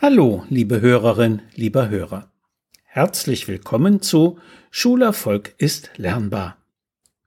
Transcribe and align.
Hallo, 0.00 0.44
liebe 0.48 0.80
Hörerin, 0.80 1.42
lieber 1.56 1.88
Hörer. 1.88 2.30
Herzlich 2.84 3.48
willkommen 3.48 4.00
zu 4.00 4.38
Schulerfolg 4.70 5.56
ist 5.58 5.90
lernbar. 5.96 6.56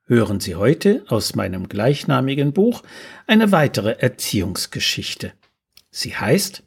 Hören 0.06 0.40
Sie 0.40 0.56
heute 0.56 1.04
aus 1.10 1.36
meinem 1.36 1.68
gleichnamigen 1.68 2.54
Buch 2.54 2.82
eine 3.28 3.52
weitere 3.52 3.98
Erziehungsgeschichte. 4.00 5.34
Sie 5.90 6.16
heißt 6.16 6.64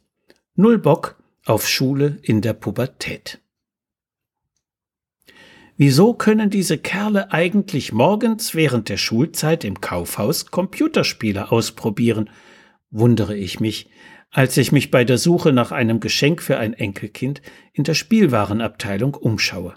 Null 0.53 0.77
Bock 0.77 1.15
auf 1.43 1.67
Schule 1.67 2.19
in 2.21 2.41
der 2.41 2.53
Pubertät. 2.53 3.39
Wieso 5.75 6.13
können 6.13 6.51
diese 6.51 6.77
Kerle 6.77 7.31
eigentlich 7.31 7.93
morgens 7.93 8.53
während 8.53 8.89
der 8.89 8.97
Schulzeit 8.97 9.63
im 9.63 9.81
Kaufhaus 9.81 10.51
Computerspiele 10.51 11.51
ausprobieren? 11.51 12.29
wundere 12.95 13.35
ich 13.35 13.59
mich, 13.59 13.89
als 14.31 14.57
ich 14.57 14.71
mich 14.71 14.91
bei 14.91 15.03
der 15.03 15.17
Suche 15.17 15.53
nach 15.53 15.71
einem 15.71 15.99
Geschenk 15.99 16.41
für 16.41 16.57
ein 16.57 16.73
Enkelkind 16.73 17.41
in 17.73 17.83
der 17.83 17.93
Spielwarenabteilung 17.93 19.15
umschaue. 19.15 19.75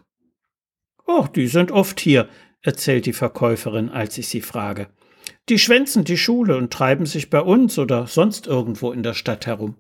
Oh, 1.07 1.27
die 1.35 1.47
sind 1.47 1.71
oft 1.71 2.01
hier, 2.01 2.29
erzählt 2.63 3.07
die 3.07 3.13
Verkäuferin, 3.13 3.89
als 3.89 4.19
ich 4.19 4.29
sie 4.29 4.41
frage. 4.41 4.89
Die 5.49 5.59
schwänzen 5.59 6.05
die 6.05 6.19
Schule 6.19 6.57
und 6.57 6.73
treiben 6.73 7.07
sich 7.07 7.31
bei 7.31 7.41
uns 7.41 7.79
oder 7.79 8.07
sonst 8.07 8.47
irgendwo 8.47 8.93
in 8.93 9.03
der 9.03 9.15
Stadt 9.15 9.47
herum. 9.47 9.77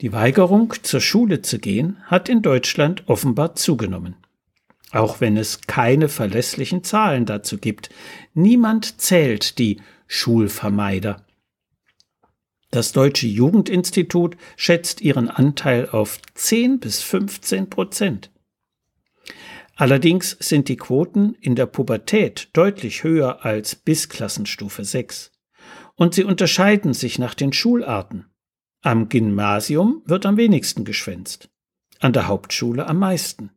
Die 0.00 0.12
Weigerung, 0.12 0.74
zur 0.82 1.00
Schule 1.00 1.42
zu 1.42 1.58
gehen, 1.58 1.98
hat 2.06 2.28
in 2.28 2.42
Deutschland 2.42 3.04
offenbar 3.06 3.54
zugenommen. 3.54 4.16
Auch 4.90 5.20
wenn 5.20 5.36
es 5.36 5.62
keine 5.62 6.08
verlässlichen 6.08 6.82
Zahlen 6.82 7.24
dazu 7.24 7.58
gibt. 7.58 7.88
Niemand 8.34 9.00
zählt 9.00 9.58
die 9.58 9.80
Schulvermeider. 10.06 11.24
Das 12.72 12.92
Deutsche 12.92 13.26
Jugendinstitut 13.26 14.38
schätzt 14.56 15.02
ihren 15.02 15.28
Anteil 15.28 15.90
auf 15.90 16.18
10 16.32 16.80
bis 16.80 17.02
15 17.02 17.68
Prozent. 17.68 18.30
Allerdings 19.76 20.38
sind 20.40 20.68
die 20.68 20.78
Quoten 20.78 21.34
in 21.34 21.54
der 21.54 21.66
Pubertät 21.66 22.48
deutlich 22.54 23.04
höher 23.04 23.44
als 23.44 23.76
bis 23.76 24.08
Klassenstufe 24.08 24.86
6. 24.86 25.32
Und 25.96 26.14
sie 26.14 26.24
unterscheiden 26.24 26.94
sich 26.94 27.18
nach 27.18 27.34
den 27.34 27.52
Schularten. 27.52 28.24
Am 28.80 29.10
Gymnasium 29.10 30.00
wird 30.06 30.24
am 30.24 30.38
wenigsten 30.38 30.86
geschwänzt, 30.86 31.50
an 32.00 32.14
der 32.14 32.26
Hauptschule 32.26 32.86
am 32.86 32.98
meisten. 32.98 33.50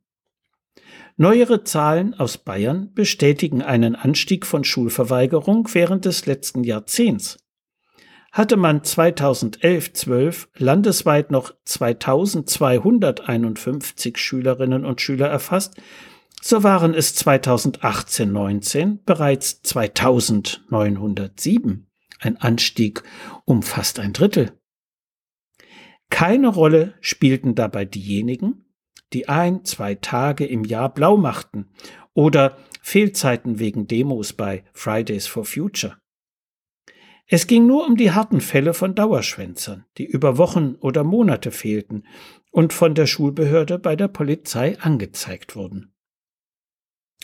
Neuere 1.15 1.63
Zahlen 1.63 2.15
aus 2.15 2.37
Bayern 2.37 2.93
bestätigen 2.93 3.61
einen 3.61 3.95
Anstieg 3.95 4.45
von 4.45 4.65
Schulverweigerung 4.65 5.69
während 5.71 6.03
des 6.03 6.25
letzten 6.25 6.65
Jahrzehnts 6.65 7.37
hatte 8.35 8.57
man 8.57 8.81
2011-12 8.81 10.47
landesweit 10.57 11.31
noch 11.31 11.55
2251 11.63 14.17
Schülerinnen 14.17 14.83
und 14.83 14.99
Schüler 14.99 15.29
erfasst, 15.29 15.81
so 16.41 16.61
waren 16.61 16.93
es 16.93 17.15
2018-19 17.25 18.99
bereits 19.05 19.61
2907, 19.61 21.87
ein 22.19 22.35
Anstieg 22.35 23.03
um 23.45 23.63
fast 23.63 23.99
ein 23.99 24.11
Drittel. 24.11 24.51
Keine 26.09 26.49
Rolle 26.49 26.95
spielten 26.99 27.55
dabei 27.55 27.85
diejenigen, 27.85 28.65
die 29.13 29.29
ein, 29.29 29.63
zwei 29.63 29.95
Tage 29.95 30.45
im 30.45 30.65
Jahr 30.65 30.93
blau 30.93 31.15
machten 31.15 31.69
oder 32.13 32.57
Fehlzeiten 32.81 33.59
wegen 33.59 33.87
Demos 33.87 34.33
bei 34.33 34.65
Fridays 34.73 35.25
for 35.25 35.45
Future. 35.45 35.95
Es 37.27 37.47
ging 37.47 37.65
nur 37.65 37.87
um 37.87 37.95
die 37.95 38.11
harten 38.11 38.39
Fälle 38.39 38.73
von 38.73 38.93
Dauerschwänzern, 38.93 39.85
die 39.97 40.05
über 40.05 40.37
Wochen 40.37 40.75
oder 40.75 41.03
Monate 41.03 41.51
fehlten 41.51 42.03
und 42.51 42.71
von 42.71 42.93
der 42.93 43.07
Schulbehörde 43.07 43.79
bei 43.79 43.95
der 43.95 44.07
Polizei 44.07 44.79
angezeigt 44.79 45.55
wurden. 45.55 45.93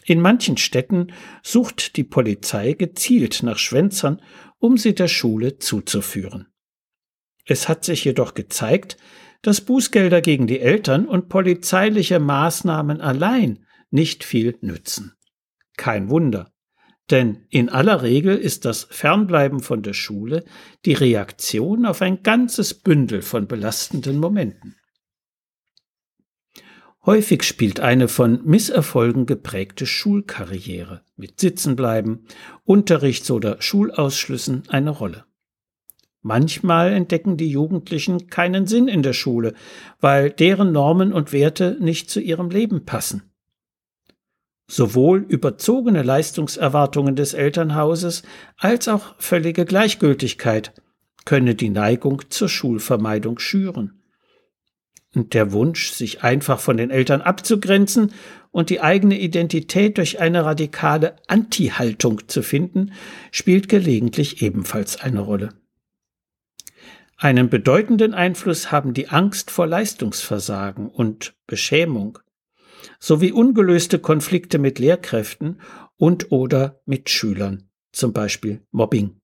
In 0.05 0.19
manchen 0.19 0.57
Städten 0.57 1.13
sucht 1.43 1.95
die 1.95 2.03
Polizei 2.03 2.73
gezielt 2.73 3.43
nach 3.43 3.59
Schwänzern, 3.59 4.21
um 4.57 4.77
sie 4.77 4.95
der 4.95 5.07
Schule 5.07 5.59
zuzuführen. 5.59 6.47
Es 7.45 7.69
hat 7.69 7.85
sich 7.85 8.03
jedoch 8.03 8.33
gezeigt, 8.33 8.97
dass 9.43 9.61
Bußgelder 9.61 10.21
gegen 10.21 10.47
die 10.47 10.59
Eltern 10.59 11.07
und 11.07 11.29
polizeiliche 11.29 12.19
Maßnahmen 12.19 13.01
allein 13.01 13.65
nicht 13.89 14.23
viel 14.23 14.57
nützen. 14.61 15.13
Kein 15.77 16.09
Wunder, 16.09 16.51
denn 17.09 17.45
in 17.49 17.69
aller 17.69 18.01
Regel 18.03 18.37
ist 18.37 18.65
das 18.65 18.87
Fernbleiben 18.89 19.59
von 19.59 19.81
der 19.81 19.93
Schule 19.93 20.45
die 20.85 20.93
Reaktion 20.93 21.85
auf 21.85 22.01
ein 22.01 22.23
ganzes 22.23 22.73
Bündel 22.73 23.21
von 23.21 23.47
belastenden 23.47 24.19
Momenten. 24.19 24.75
Häufig 27.03 27.41
spielt 27.41 27.79
eine 27.79 28.07
von 28.07 28.45
Misserfolgen 28.45 29.25
geprägte 29.25 29.87
Schulkarriere 29.87 31.01
mit 31.15 31.39
Sitzenbleiben, 31.39 32.27
Unterrichts- 32.63 33.31
oder 33.31 33.59
Schulausschlüssen 33.59 34.63
eine 34.69 34.91
Rolle. 34.91 35.25
Manchmal 36.21 36.93
entdecken 36.93 37.37
die 37.37 37.49
Jugendlichen 37.49 38.27
keinen 38.27 38.67
Sinn 38.67 38.87
in 38.87 39.01
der 39.01 39.13
Schule, 39.13 39.55
weil 39.99 40.29
deren 40.29 40.71
Normen 40.71 41.11
und 41.11 41.33
Werte 41.33 41.77
nicht 41.79 42.11
zu 42.11 42.19
ihrem 42.19 42.51
Leben 42.51 42.85
passen. 42.85 43.30
Sowohl 44.71 45.25
überzogene 45.27 46.01
Leistungserwartungen 46.01 47.17
des 47.17 47.33
Elternhauses 47.33 48.23
als 48.55 48.87
auch 48.87 49.15
völlige 49.17 49.65
Gleichgültigkeit 49.65 50.71
könne 51.25 51.55
die 51.55 51.69
Neigung 51.69 52.21
zur 52.29 52.47
Schulvermeidung 52.47 53.37
schüren. 53.37 54.01
Und 55.13 55.33
der 55.33 55.51
Wunsch, 55.51 55.91
sich 55.91 56.23
einfach 56.23 56.61
von 56.61 56.77
den 56.77 56.89
Eltern 56.89 57.19
abzugrenzen 57.19 58.13
und 58.51 58.69
die 58.69 58.79
eigene 58.79 59.19
Identität 59.19 59.97
durch 59.97 60.21
eine 60.21 60.45
radikale 60.45 61.17
Anti-Haltung 61.27 62.29
zu 62.29 62.41
finden, 62.41 62.93
spielt 63.29 63.67
gelegentlich 63.67 64.41
ebenfalls 64.41 65.01
eine 65.01 65.19
Rolle. 65.19 65.49
Einen 67.17 67.49
bedeutenden 67.49 68.13
Einfluss 68.13 68.71
haben 68.71 68.93
die 68.93 69.09
Angst 69.09 69.51
vor 69.51 69.67
Leistungsversagen 69.67 70.87
und 70.87 71.33
Beschämung 71.45 72.19
sowie 72.99 73.31
ungelöste 73.31 73.99
Konflikte 73.99 74.59
mit 74.59 74.79
Lehrkräften 74.79 75.61
und 75.97 76.31
oder 76.31 76.81
mit 76.85 77.09
Schülern, 77.09 77.69
zum 77.91 78.13
Beispiel 78.13 78.65
Mobbing. 78.71 79.19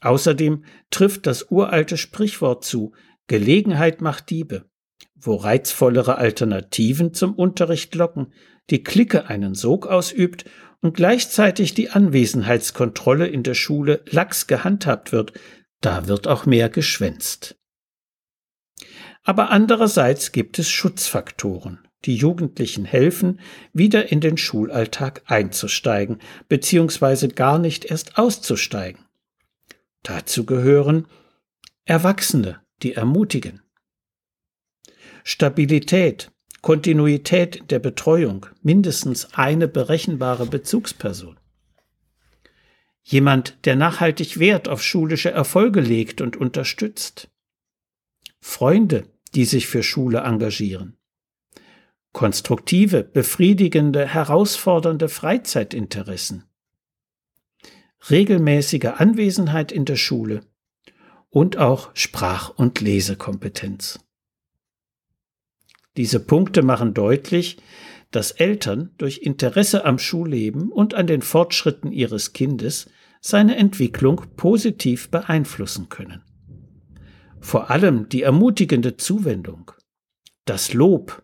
Außerdem 0.00 0.64
trifft 0.90 1.26
das 1.26 1.50
uralte 1.50 1.96
Sprichwort 1.96 2.64
zu, 2.64 2.92
Gelegenheit 3.26 4.02
macht 4.02 4.28
Diebe, 4.30 4.68
wo 5.14 5.36
reizvollere 5.36 6.16
Alternativen 6.16 7.14
zum 7.14 7.34
Unterricht 7.34 7.94
locken, 7.94 8.34
die 8.70 8.82
Clique 8.82 9.28
einen 9.28 9.54
Sog 9.54 9.86
ausübt 9.86 10.44
und 10.82 10.94
gleichzeitig 10.94 11.72
die 11.72 11.90
Anwesenheitskontrolle 11.90 13.26
in 13.26 13.42
der 13.42 13.54
Schule 13.54 14.02
lax 14.10 14.46
gehandhabt 14.46 15.12
wird, 15.12 15.32
da 15.80 16.06
wird 16.08 16.28
auch 16.28 16.44
mehr 16.44 16.68
geschwänzt. 16.68 17.56
Aber 19.22 19.50
andererseits 19.50 20.32
gibt 20.32 20.58
es 20.58 20.68
Schutzfaktoren 20.68 21.88
die 22.04 22.16
Jugendlichen 22.16 22.84
helfen, 22.84 23.40
wieder 23.72 24.12
in 24.12 24.20
den 24.20 24.36
Schulalltag 24.36 25.22
einzusteigen, 25.26 26.18
beziehungsweise 26.48 27.28
gar 27.28 27.58
nicht 27.58 27.84
erst 27.86 28.18
auszusteigen. 28.18 29.04
Dazu 30.02 30.44
gehören 30.44 31.06
Erwachsene, 31.86 32.60
die 32.82 32.94
ermutigen. 32.94 33.62
Stabilität, 35.22 36.30
Kontinuität 36.60 37.70
der 37.70 37.78
Betreuung, 37.78 38.46
mindestens 38.62 39.34
eine 39.34 39.68
berechenbare 39.68 40.46
Bezugsperson. 40.46 41.38
Jemand, 43.02 43.58
der 43.64 43.76
nachhaltig 43.76 44.38
Wert 44.38 44.68
auf 44.68 44.82
schulische 44.82 45.30
Erfolge 45.30 45.80
legt 45.80 46.22
und 46.22 46.36
unterstützt. 46.36 47.30
Freunde, 48.40 49.06
die 49.34 49.44
sich 49.44 49.66
für 49.66 49.82
Schule 49.82 50.20
engagieren 50.20 50.96
konstruktive, 52.14 53.02
befriedigende, 53.02 54.06
herausfordernde 54.06 55.10
Freizeitinteressen, 55.10 56.44
regelmäßige 58.08 58.92
Anwesenheit 58.96 59.72
in 59.72 59.84
der 59.84 59.96
Schule 59.96 60.42
und 61.28 61.58
auch 61.58 61.90
Sprach- 61.94 62.50
und 62.50 62.80
Lesekompetenz. 62.80 63.98
Diese 65.96 66.20
Punkte 66.20 66.62
machen 66.62 66.94
deutlich, 66.94 67.58
dass 68.12 68.30
Eltern 68.30 68.90
durch 68.96 69.18
Interesse 69.18 69.84
am 69.84 69.98
Schulleben 69.98 70.70
und 70.70 70.94
an 70.94 71.08
den 71.08 71.20
Fortschritten 71.20 71.90
ihres 71.90 72.32
Kindes 72.32 72.88
seine 73.20 73.56
Entwicklung 73.56 74.22
positiv 74.36 75.10
beeinflussen 75.10 75.88
können. 75.88 76.22
Vor 77.40 77.70
allem 77.70 78.08
die 78.08 78.22
ermutigende 78.22 78.96
Zuwendung, 78.96 79.72
das 80.44 80.72
Lob 80.74 81.23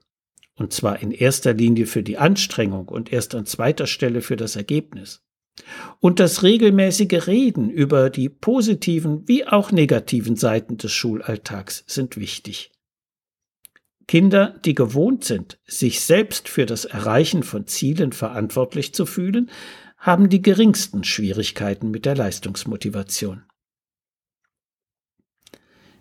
und 0.61 0.75
zwar 0.75 1.01
in 1.01 1.11
erster 1.11 1.55
Linie 1.55 1.87
für 1.87 2.03
die 2.03 2.19
Anstrengung 2.19 2.89
und 2.89 3.11
erst 3.11 3.35
an 3.35 3.47
zweiter 3.47 3.87
Stelle 3.87 4.21
für 4.21 4.37
das 4.37 4.57
Ergebnis. 4.57 5.25
Und 6.01 6.21
das 6.21 6.43
regelmäßige 6.43 7.27
Reden 7.27 7.71
über 7.71 8.11
die 8.11 8.29
positiven 8.29 9.27
wie 9.27 9.47
auch 9.47 9.73
negativen 9.73 10.37
Seiten 10.37 10.77
des 10.77 10.93
Schulalltags 10.93 11.83
sind 11.87 12.19
wichtig. 12.19 12.73
Kinder, 14.07 14.61
die 14.67 14.75
gewohnt 14.75 15.25
sind, 15.25 15.59
sich 15.65 16.03
selbst 16.03 16.47
für 16.51 16.67
das 16.67 16.85
Erreichen 16.85 17.43
von 17.43 17.67
Zielen 17.67 18.13
verantwortlich 18.13 18.93
zu 18.93 19.07
fühlen, 19.07 19.49
haben 19.97 20.29
die 20.29 20.43
geringsten 20.43 21.05
Schwierigkeiten 21.05 21.91
mit 21.91 22.05
der 22.05 22.17
Leistungsmotivation. 22.17 23.45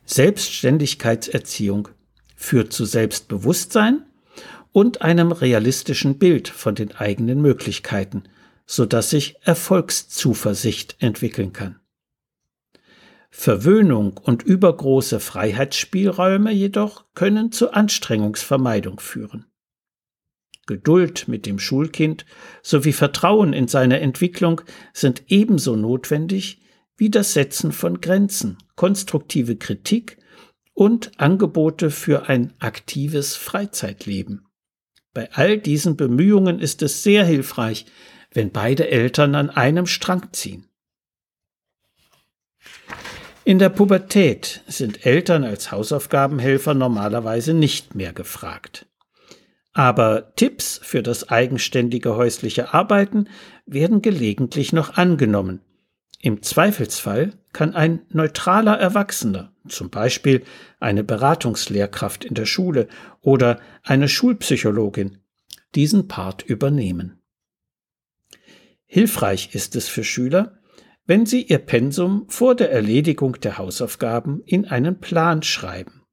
Selbstständigkeitserziehung 0.04 1.88
führt 2.36 2.74
zu 2.74 2.84
Selbstbewusstsein 2.84 4.04
und 4.72 5.02
einem 5.02 5.32
realistischen 5.32 6.18
Bild 6.18 6.48
von 6.48 6.76
den 6.76 6.92
eigenen 6.96 7.42
Möglichkeiten, 7.42 8.24
so 8.66 8.86
dass 8.86 9.10
sich 9.10 9.36
Erfolgszuversicht 9.42 10.96
entwickeln 11.00 11.54
kann. 11.54 11.80
Verwöhnung 13.32 14.18
und 14.18 14.44
übergroße 14.44 15.20
Freiheitsspielräume 15.20 16.52
jedoch 16.52 17.06
können 17.14 17.52
zu 17.52 17.72
Anstrengungsvermeidung 17.72 19.00
führen. 19.00 19.46
Geduld 20.66 21.28
mit 21.28 21.46
dem 21.46 21.58
Schulkind 21.58 22.26
sowie 22.62 22.94
Vertrauen 22.94 23.54
in 23.54 23.68
seine 23.68 24.00
Entwicklung 24.02 24.62
sind 24.94 25.24
ebenso 25.28 25.76
notwendig 25.76 26.62
wie 26.96 27.10
das 27.10 27.34
Setzen 27.34 27.72
von 27.72 28.02
Grenzen, 28.02 28.58
konstruktive 28.76 29.56
Kritik 29.56 30.18
und 30.74 31.20
Angebote 31.20 31.90
für 31.90 32.30
ein 32.30 32.54
aktives 32.60 33.36
Freizeitleben. 33.36 34.49
Bei 35.14 35.32
all 35.34 35.58
diesen 35.58 35.98
Bemühungen 35.98 36.60
ist 36.60 36.82
es 36.82 37.04
sehr 37.04 37.26
hilfreich, 37.26 37.86
wenn 38.32 38.52
beide 38.52 38.90
Eltern 38.90 39.36
an 39.36 39.50
einem 39.50 39.88
Strang 39.88 40.32
ziehen. 40.34 40.70
In 43.44 43.58
der 43.58 43.70
Pubertät 43.70 44.62
sind 44.68 45.08
Eltern 45.08 45.44
als 45.44 45.72
Hausaufgabenhelfer 45.72 46.76
normalerweise 46.76 47.56
nicht 47.56 47.96
mehr 47.96 48.14
gefragt. 48.14 48.86
Aber 49.74 50.36
Tipps 50.36 50.80
für 50.84 51.02
das 51.02 51.30
eigenständige 51.30 52.16
häusliche 52.16 52.74
Arbeiten 52.74 53.28
werden 53.66 54.02
gelegentlich 54.02 54.74
noch 54.74 54.98
angenommen. 54.98 55.62
Im 56.20 56.44
Zweifelsfall 56.44 57.34
kann 57.54 57.74
ein 57.74 58.02
neutraler 58.10 58.78
Erwachsener, 58.78 59.54
zum 59.68 59.90
Beispiel 59.90 60.44
eine 60.80 61.04
Beratungslehrkraft 61.04 62.26
in 62.26 62.36
der 62.36 62.46
Schule 62.46 62.88
oder 63.22 63.60
eine 63.84 64.08
Schulpsychologin, 64.08 65.18
diesen 65.76 66.08
Part 66.08 66.44
übernehmen. 66.44 67.22
Hilfreich 68.86 69.54
ist 69.54 69.76
es 69.76 69.88
für 69.88 70.04
Schüler, 70.04 70.60
wenn 71.06 71.26
sie 71.26 71.44
ihr 71.44 71.60
Pensum 71.60 72.26
vor 72.28 72.56
der 72.56 72.72
Erledigung 72.72 73.40
der 73.42 73.58
Hausaufgaben 73.58 74.42
in 74.46 74.66
einen 74.66 75.00
Plan 75.00 75.42
schreiben 75.44 76.04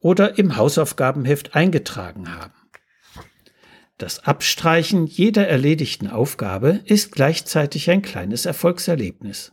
oder 0.00 0.38
im 0.38 0.56
Hausaufgabenheft 0.56 1.54
eingetragen 1.54 2.34
haben. 2.34 2.54
Das 3.98 4.24
Abstreichen 4.24 5.06
jeder 5.06 5.46
erledigten 5.46 6.08
Aufgabe 6.08 6.80
ist 6.86 7.12
gleichzeitig 7.12 7.88
ein 7.90 8.02
kleines 8.02 8.46
Erfolgserlebnis. 8.46 9.52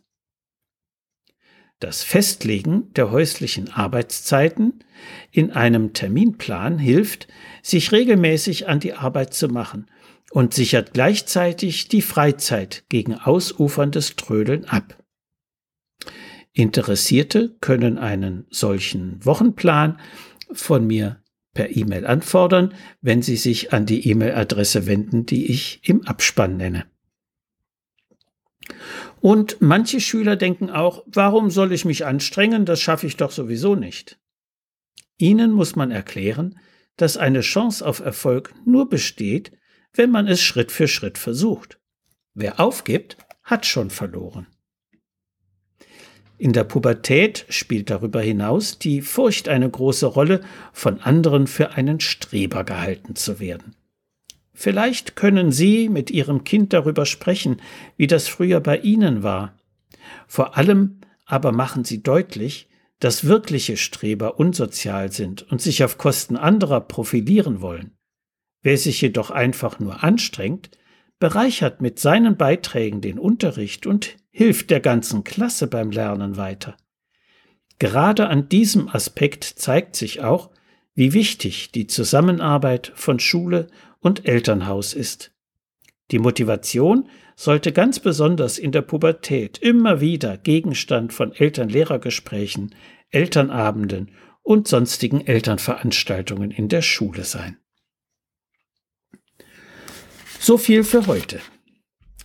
Das 1.80 2.04
Festlegen 2.04 2.92
der 2.94 3.10
häuslichen 3.10 3.72
Arbeitszeiten 3.72 4.84
in 5.32 5.52
einem 5.52 5.94
Terminplan 5.94 6.78
hilft, 6.78 7.28
sich 7.64 7.94
regelmäßig 7.94 8.68
an 8.68 8.82
die 8.82 8.94
Arbeit 8.94 9.34
zu 9.34 9.48
machen 9.48 9.90
und 10.32 10.54
sichert 10.54 10.94
gleichzeitig 10.94 11.88
die 11.88 12.02
Freizeit 12.02 12.84
gegen 12.90 13.16
ausuferndes 13.16 14.18
Trödeln 14.18 14.66
ab. 14.66 15.02
Interessierte 16.52 17.56
können 17.62 17.98
einen 17.98 18.46
solchen 18.50 19.24
Wochenplan 19.26 20.00
von 20.52 20.86
mir 20.86 21.24
per 21.54 21.76
E-Mail 21.76 22.06
anfordern, 22.06 22.74
wenn 23.02 23.22
Sie 23.22 23.38
sich 23.38 23.72
an 23.72 23.86
die 23.86 24.08
E-Mail-Adresse 24.10 24.86
wenden, 24.86 25.26
die 25.26 25.50
ich 25.50 25.80
im 25.84 26.06
Abspann 26.06 26.58
nenne. 26.58 26.86
Und 29.22 29.58
manche 29.60 30.00
Schüler 30.00 30.36
denken 30.36 30.70
auch, 30.70 31.04
warum 31.08 31.50
soll 31.50 31.72
ich 31.72 31.86
mich 31.86 32.06
anstrengen, 32.06 32.66
das 32.66 32.80
schaffe 32.80 33.08
ich 33.08 33.18
doch 33.18 33.32
sowieso 33.32 33.76
nicht. 33.76 34.20
Ihnen 35.18 35.52
muss 35.52 35.76
man 35.76 35.92
erklären, 35.92 36.60
dass 36.96 37.18
eine 37.18 37.42
Chance 37.42 37.86
auf 37.86 38.00
Erfolg 38.00 38.54
nur 38.66 38.90
besteht, 38.90 39.52
wenn 39.94 40.12
man 40.12 40.28
es 40.28 40.42
Schritt 40.42 40.72
für 40.72 40.88
Schritt 40.88 41.18
versucht. 41.18 41.80
Wer 42.34 42.60
aufgibt, 42.60 43.18
hat 43.44 43.66
schon 43.66 43.90
verloren. 43.90 44.48
In 46.38 46.54
der 46.54 46.64
Pubertät 46.64 47.46
spielt 47.50 47.90
darüber 47.90 48.22
hinaus 48.22 48.80
die 48.80 49.02
Furcht 49.02 49.50
eine 49.50 49.70
große 49.70 50.06
Rolle, 50.06 50.42
von 50.72 51.02
anderen 51.02 51.48
für 51.48 51.72
einen 51.72 52.00
Streber 52.00 52.64
gehalten 52.64 53.16
zu 53.16 53.42
werden. 53.42 53.76
Vielleicht 54.62 55.16
können 55.16 55.54
Sie 55.54 55.88
mit 55.88 56.12
Ihrem 56.12 56.44
Kind 56.44 56.74
darüber 56.74 57.06
sprechen, 57.06 57.62
wie 57.96 58.08
das 58.08 58.28
früher 58.28 58.60
bei 58.60 58.78
Ihnen 58.80 59.24
war. 59.24 59.58
Vor 60.28 60.58
allem 60.58 61.00
aber 61.24 61.54
machen 61.54 61.86
Sie 61.86 62.04
deutlich, 62.04 62.68
dass 63.00 63.24
wirkliche 63.24 63.78
Streber 63.78 64.38
unsozial 64.38 65.14
sind 65.14 65.50
und 65.50 65.62
sich 65.62 65.86
auf 65.86 65.98
Kosten 65.98 66.36
anderer 66.36 66.82
profilieren 66.82 67.62
wollen. 67.62 67.96
Wer 68.62 68.78
sich 68.78 69.00
jedoch 69.00 69.32
einfach 69.32 69.80
nur 69.80 70.04
anstrengt, 70.04 70.72
bereichert 71.20 71.80
mit 71.80 71.98
seinen 71.98 72.36
Beiträgen 72.36 73.00
den 73.00 73.18
Unterricht 73.18 73.88
und 73.88 74.18
hilft 74.30 74.72
der 74.72 74.82
ganzen 74.82 75.24
Klasse 75.24 75.68
beim 75.68 75.90
Lernen 75.90 76.36
weiter. 76.36 76.76
Gerade 77.80 78.28
an 78.28 78.50
diesem 78.50 78.90
Aspekt 78.90 79.46
zeigt 79.46 79.96
sich 79.96 80.20
auch, 80.20 80.50
wie 80.96 81.14
wichtig 81.14 81.72
die 81.72 81.88
Zusammenarbeit 81.88 82.92
von 82.94 83.22
Schule 83.22 83.68
und 84.00 84.26
Elternhaus 84.26 84.94
ist. 84.94 85.32
Die 86.12 86.20
Motivation 86.20 87.10
sollte 87.36 87.72
ganz 87.72 88.00
besonders 88.00 88.58
in 88.58 88.72
der 88.72 88.82
Pubertät 88.82 89.58
immer 89.60 90.02
wieder 90.02 90.38
Gegenstand 90.38 91.14
von 91.14 91.32
Eltern-Lehrer-Gesprächen, 91.32 92.76
Elternabenden 93.12 94.12
und 94.42 94.68
sonstigen 94.68 95.26
Elternveranstaltungen 95.26 96.52
in 96.52 96.68
der 96.68 96.82
Schule 96.82 97.24
sein. 97.24 97.58
So 100.40 100.58
viel 100.58 100.84
für 100.84 101.06
heute. 101.08 101.40